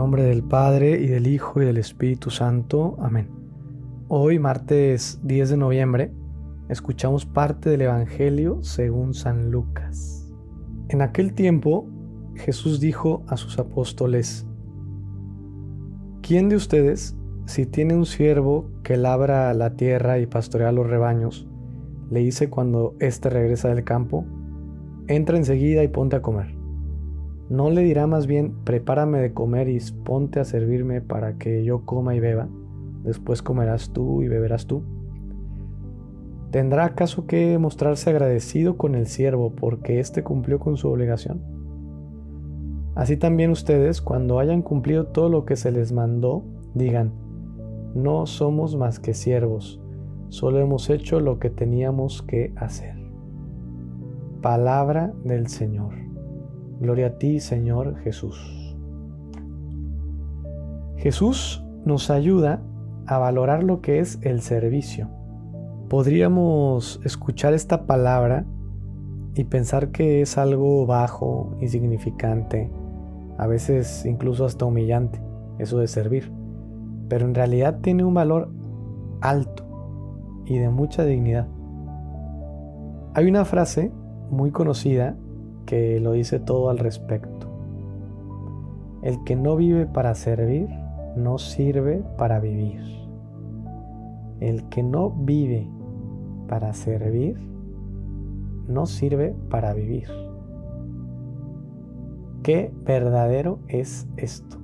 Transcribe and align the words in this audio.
nombre 0.00 0.22
del 0.22 0.42
Padre 0.42 0.98
y 0.98 1.08
del 1.08 1.26
Hijo 1.26 1.60
y 1.60 1.66
del 1.66 1.76
Espíritu 1.76 2.30
Santo. 2.30 2.96
Amén. 3.00 3.28
Hoy, 4.08 4.38
martes 4.38 5.20
10 5.24 5.50
de 5.50 5.56
noviembre, 5.58 6.10
escuchamos 6.70 7.26
parte 7.26 7.68
del 7.68 7.82
Evangelio 7.82 8.60
según 8.62 9.12
San 9.12 9.50
Lucas. 9.50 10.26
En 10.88 11.02
aquel 11.02 11.34
tiempo, 11.34 11.86
Jesús 12.34 12.80
dijo 12.80 13.24
a 13.28 13.36
sus 13.36 13.58
apóstoles, 13.58 14.46
¿quién 16.22 16.48
de 16.48 16.56
ustedes, 16.56 17.14
si 17.44 17.66
tiene 17.66 17.94
un 17.94 18.06
siervo 18.06 18.70
que 18.82 18.96
labra 18.96 19.52
la 19.52 19.76
tierra 19.76 20.18
y 20.18 20.24
pastorea 20.24 20.72
los 20.72 20.88
rebaños, 20.88 21.46
le 22.08 22.20
dice 22.20 22.48
cuando 22.48 22.94
éste 23.00 23.28
regresa 23.28 23.68
del 23.68 23.84
campo, 23.84 24.24
entra 25.08 25.36
enseguida 25.36 25.84
y 25.84 25.88
ponte 25.88 26.16
a 26.16 26.22
comer? 26.22 26.59
¿No 27.50 27.68
le 27.68 27.82
dirá 27.82 28.06
más 28.06 28.28
bien, 28.28 28.54
prepárame 28.62 29.18
de 29.18 29.34
comer 29.34 29.68
y 29.68 29.80
ponte 30.04 30.38
a 30.38 30.44
servirme 30.44 31.00
para 31.00 31.36
que 31.36 31.64
yo 31.64 31.84
coma 31.84 32.14
y 32.14 32.20
beba? 32.20 32.48
Después 33.02 33.42
comerás 33.42 33.90
tú 33.90 34.22
y 34.22 34.28
beberás 34.28 34.68
tú. 34.68 34.84
¿Tendrá 36.52 36.84
acaso 36.84 37.26
que 37.26 37.58
mostrarse 37.58 38.08
agradecido 38.10 38.76
con 38.76 38.94
el 38.94 39.08
siervo 39.08 39.52
porque 39.56 39.98
éste 39.98 40.22
cumplió 40.22 40.60
con 40.60 40.76
su 40.76 40.88
obligación? 40.88 41.42
Así 42.94 43.16
también 43.16 43.50
ustedes, 43.50 44.00
cuando 44.00 44.38
hayan 44.38 44.62
cumplido 44.62 45.06
todo 45.06 45.28
lo 45.28 45.44
que 45.44 45.56
se 45.56 45.72
les 45.72 45.90
mandó, 45.90 46.44
digan, 46.74 47.12
no 47.96 48.26
somos 48.26 48.76
más 48.76 49.00
que 49.00 49.12
siervos, 49.12 49.80
solo 50.28 50.60
hemos 50.60 50.88
hecho 50.88 51.18
lo 51.18 51.40
que 51.40 51.50
teníamos 51.50 52.22
que 52.22 52.52
hacer. 52.54 52.94
Palabra 54.40 55.12
del 55.24 55.48
Señor. 55.48 56.09
Gloria 56.80 57.08
a 57.08 57.18
ti, 57.18 57.40
Señor 57.40 57.98
Jesús. 57.98 58.74
Jesús 60.96 61.62
nos 61.84 62.08
ayuda 62.08 62.62
a 63.06 63.18
valorar 63.18 63.62
lo 63.62 63.82
que 63.82 63.98
es 63.98 64.18
el 64.22 64.40
servicio. 64.40 65.10
Podríamos 65.90 66.98
escuchar 67.04 67.52
esta 67.52 67.86
palabra 67.86 68.46
y 69.34 69.44
pensar 69.44 69.90
que 69.90 70.22
es 70.22 70.38
algo 70.38 70.86
bajo, 70.86 71.54
insignificante, 71.60 72.72
a 73.36 73.46
veces 73.46 74.06
incluso 74.06 74.46
hasta 74.46 74.64
humillante, 74.64 75.20
eso 75.58 75.80
de 75.80 75.86
servir. 75.86 76.32
Pero 77.10 77.26
en 77.26 77.34
realidad 77.34 77.80
tiene 77.82 78.04
un 78.04 78.14
valor 78.14 78.50
alto 79.20 80.42
y 80.46 80.56
de 80.56 80.70
mucha 80.70 81.04
dignidad. 81.04 81.46
Hay 83.12 83.28
una 83.28 83.44
frase 83.44 83.92
muy 84.30 84.50
conocida 84.50 85.14
que 85.70 86.00
lo 86.00 86.10
dice 86.10 86.40
todo 86.40 86.68
al 86.68 86.78
respecto. 86.78 87.46
El 89.02 89.22
que 89.22 89.36
no 89.36 89.54
vive 89.54 89.86
para 89.86 90.16
servir, 90.16 90.68
no 91.14 91.38
sirve 91.38 92.02
para 92.18 92.40
vivir. 92.40 92.80
El 94.40 94.68
que 94.68 94.82
no 94.82 95.10
vive 95.10 95.68
para 96.48 96.72
servir, 96.72 97.36
no 98.66 98.86
sirve 98.86 99.32
para 99.48 99.72
vivir. 99.72 100.08
Qué 102.42 102.72
verdadero 102.84 103.60
es 103.68 104.08
esto. 104.16 104.56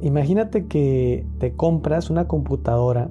Imagínate 0.00 0.66
que 0.66 1.24
te 1.38 1.54
compras 1.54 2.10
una 2.10 2.26
computadora, 2.26 3.10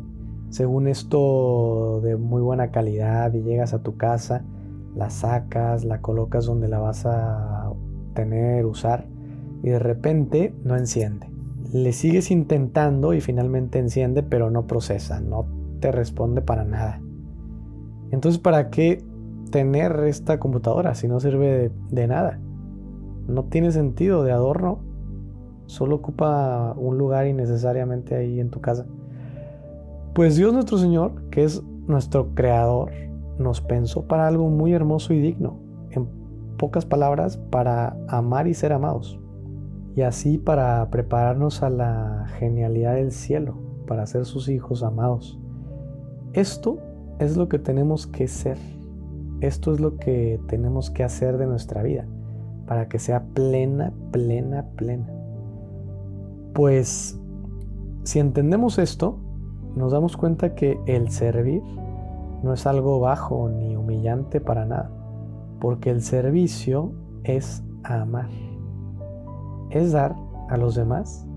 según 0.49 0.87
esto 0.87 2.01
de 2.01 2.17
muy 2.17 2.41
buena 2.41 2.71
calidad, 2.71 3.33
y 3.33 3.41
llegas 3.41 3.73
a 3.73 3.81
tu 3.81 3.95
casa 3.95 4.43
la 4.97 5.09
sacas, 5.09 5.85
la 5.85 6.01
colocas 6.01 6.45
donde 6.45 6.67
la 6.67 6.79
vas 6.79 7.05
a 7.05 7.71
tener, 8.13 8.65
usar, 8.65 9.05
y 9.61 9.69
de 9.69 9.79
repente 9.79 10.53
no 10.63 10.75
enciende. 10.75 11.29
Le 11.71 11.93
sigues 11.93 12.31
intentando 12.31 13.13
y 13.13 13.21
finalmente 13.21 13.77
enciende, 13.77 14.23
pero 14.23 14.49
no 14.49 14.65
procesa, 14.65 15.19
no 15.19 15.45
te 15.79 15.91
responde 15.91 16.41
para 16.41 16.63
nada. 16.63 16.99
Entonces, 18.11 18.39
¿para 18.39 18.69
qué 18.69 19.03
tener 19.51 19.99
esta 20.05 20.39
computadora 20.39 20.95
si 20.95 21.07
no 21.07 21.19
sirve 21.19 21.47
de, 21.47 21.71
de 21.91 22.07
nada? 22.07 22.39
No 23.27 23.43
tiene 23.45 23.71
sentido 23.71 24.23
de 24.23 24.31
adorno, 24.31 24.79
solo 25.67 25.97
ocupa 25.97 26.73
un 26.77 26.97
lugar 26.97 27.27
innecesariamente 27.27 28.15
ahí 28.15 28.39
en 28.39 28.49
tu 28.49 28.61
casa. 28.61 28.87
Pues 30.15 30.37
Dios 30.37 30.53
nuestro 30.53 30.79
Señor, 30.79 31.29
que 31.29 31.43
es 31.43 31.61
nuestro 31.85 32.33
creador, 32.33 32.91
nos 33.39 33.61
pensó 33.61 34.07
para 34.07 34.27
algo 34.27 34.49
muy 34.49 34.73
hermoso 34.73 35.13
y 35.13 35.19
digno. 35.19 35.59
En 35.91 36.07
pocas 36.57 36.85
palabras, 36.85 37.37
para 37.37 37.97
amar 38.07 38.47
y 38.47 38.53
ser 38.53 38.73
amados. 38.73 39.19
Y 39.95 40.01
así 40.01 40.37
para 40.37 40.89
prepararnos 40.89 41.63
a 41.63 41.69
la 41.69 42.25
genialidad 42.37 42.95
del 42.95 43.11
cielo, 43.11 43.55
para 43.87 44.05
ser 44.05 44.25
sus 44.25 44.49
hijos 44.49 44.83
amados. 44.83 45.39
Esto 46.33 46.79
es 47.19 47.37
lo 47.37 47.49
que 47.49 47.59
tenemos 47.59 48.07
que 48.07 48.27
ser. 48.27 48.57
Esto 49.41 49.73
es 49.73 49.79
lo 49.79 49.97
que 49.97 50.39
tenemos 50.47 50.89
que 50.89 51.03
hacer 51.03 51.37
de 51.37 51.47
nuestra 51.47 51.83
vida 51.83 52.05
para 52.67 52.89
que 52.89 52.99
sea 52.99 53.23
plena, 53.33 53.93
plena, 54.11 54.65
plena. 54.75 55.07
Pues 56.53 57.19
si 58.03 58.19
entendemos 58.19 58.77
esto, 58.77 59.17
nos 59.75 59.93
damos 59.93 60.17
cuenta 60.17 60.53
que 60.53 60.79
el 60.85 61.09
servir 61.09 61.61
no 62.43 62.53
es 62.53 62.67
algo 62.67 62.99
bajo 62.99 63.49
ni 63.49 63.75
humillante 63.75 64.41
para 64.41 64.65
nada, 64.65 64.89
porque 65.59 65.89
el 65.89 66.01
servicio 66.01 66.91
es 67.23 67.63
amar, 67.83 68.29
es 69.69 69.91
dar 69.91 70.15
a 70.49 70.57
los 70.57 70.75
demás 70.75 71.27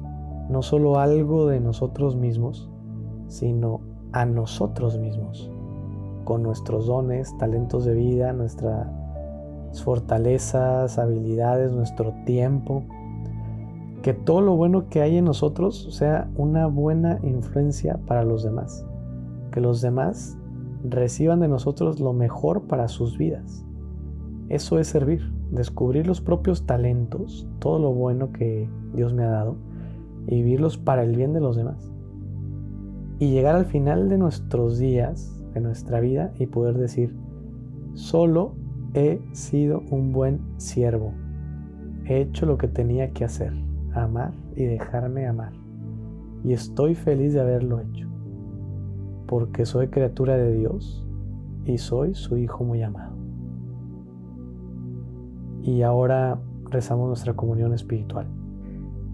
no 0.51 0.63
solo 0.63 0.99
algo 0.99 1.47
de 1.47 1.61
nosotros 1.61 2.17
mismos, 2.17 2.69
sino 3.29 3.81
a 4.13 4.27
nosotros 4.27 4.99
mismos, 4.99 5.49
con 6.25 6.43
nuestros 6.43 6.89
dones, 6.89 7.33
talentos 7.39 7.85
de 7.85 7.95
vida, 7.95 8.33
nuestras 8.33 8.89
fortalezas, 9.85 10.99
habilidades, 10.99 11.71
nuestro 11.71 12.13
tiempo, 12.27 12.83
que 14.03 14.13
todo 14.13 14.41
lo 14.41 14.57
bueno 14.57 14.89
que 14.89 15.03
hay 15.03 15.19
en 15.19 15.27
nosotros 15.27 15.89
sea 15.93 16.29
una 16.35 16.67
buena 16.67 17.21
influencia 17.23 18.01
para 18.07 18.25
los 18.25 18.43
demás, 18.43 18.85
que 19.53 19.61
los 19.61 19.81
demás 19.81 20.37
reciban 20.85 21.41
de 21.41 21.49
nosotros 21.49 22.01
lo 22.01 22.13
mejor 22.13 22.63
para 22.63 22.89
sus 22.89 23.19
vidas. 23.19 23.65
Eso 24.49 24.79
es 24.79 24.89
servir, 24.89 25.33
descubrir 25.51 26.07
los 26.07 26.21
propios 26.21 26.67
talentos, 26.67 27.47
todo 27.59 27.79
lo 27.79 27.93
bueno 27.93 28.33
que 28.33 28.69
Dios 28.95 29.15
me 29.15 29.25
ha 29.25 29.31
dado 29.31 29.57
y 30.27 30.37
vivirlos 30.37 30.79
para 30.79 31.03
el 31.03 31.15
bien 31.15 31.33
de 31.33 31.41
los 31.41 31.57
demás. 31.57 31.93
Y 33.19 33.31
llegar 33.31 33.55
al 33.55 33.67
final 33.67 34.09
de 34.09 34.19
nuestros 34.19 34.79
días, 34.79 35.37
de 35.55 35.61
nuestra 35.61 36.01
vida 36.01 36.33
y 36.39 36.47
poder 36.47 36.79
decir, 36.79 37.15
solo 37.95 38.55
he 38.95 39.21
sido 39.33 39.83
un 39.91 40.13
buen 40.13 40.41
siervo. 40.57 41.13
He 42.07 42.23
hecho 42.23 42.47
lo 42.47 42.59
que 42.59 42.69
tenía 42.69 43.11
que 43.11 43.25
hacer, 43.25 43.53
amar 43.93 44.33
y 44.57 44.65
dejarme 44.65 45.27
amar. 45.27 45.53
Y 46.43 46.55
estoy 46.55 46.95
feliz 46.95 47.35
de 47.35 47.41
haberlo 47.41 47.81
hecho 47.81 48.11
porque 49.31 49.65
soy 49.65 49.87
criatura 49.87 50.37
de 50.37 50.53
Dios 50.53 51.07
y 51.65 51.79
soy 51.79 52.17
su 52.17 52.37
Hijo 52.37 52.65
muy 52.65 52.83
amado. 52.83 53.17
Y 55.63 55.83
ahora 55.83 56.41
rezamos 56.69 57.07
nuestra 57.07 57.35
comunión 57.35 57.73
espiritual. 57.73 58.27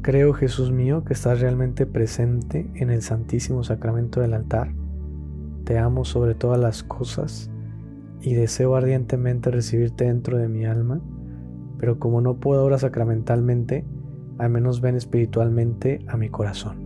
Creo, 0.01 0.33
Jesús 0.33 0.73
mío, 0.73 1.05
que 1.05 1.13
estás 1.13 1.43
realmente 1.43 1.85
presente 1.85 2.71
en 2.77 2.89
el 2.89 3.03
Santísimo 3.03 3.63
Sacramento 3.63 4.23
del 4.23 4.33
altar. 4.33 4.73
Te 5.65 5.79
amo 5.79 6.07
sobre 6.07 6.35
todas 6.35 6.59
las 6.59 6.83
cosas 6.83 7.51
y 8.23 8.33
deseo 8.33 8.75
ardientemente 8.75 9.51
recibirte 9.51 10.05
dentro 10.05 10.39
de 10.39 10.49
mi 10.49 10.65
alma, 10.65 10.99
pero 11.77 11.99
como 11.99 12.23
no 12.23 12.37
puedo 12.37 12.63
ahora 12.63 12.79
sacramentalmente, 12.79 13.85
al 14.39 14.49
menos 14.49 14.81
ven 14.81 14.97
espiritualmente 14.97 16.07
a 16.09 16.17
mi 16.17 16.31
corazón. 16.31 16.86